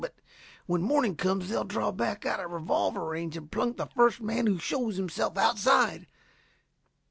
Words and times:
But 0.01 0.15
when 0.65 0.81
morning 0.81 1.15
comes 1.15 1.47
they'll 1.47 1.63
draw 1.63 1.91
back 1.91 2.25
out 2.25 2.39
of 2.39 2.49
revolver 2.49 3.05
range 3.05 3.37
and 3.37 3.51
plunk 3.51 3.77
the 3.77 3.85
first 3.85 4.19
man 4.19 4.47
who 4.47 4.57
shows 4.57 4.95
himself 4.97 5.37
outside. 5.37 6.07